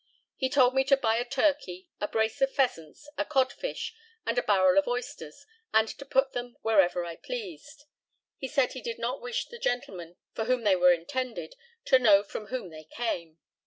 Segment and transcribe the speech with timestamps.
[0.35, 3.93] He told me to buy a turkey, a brace of pheasants, a codfish,
[4.25, 7.83] and a barrel of oysters; and to buy them wherever I pleased.
[8.39, 11.53] He said he did not wish the gentleman for whom they were intended
[11.85, 13.37] to know from whom they came.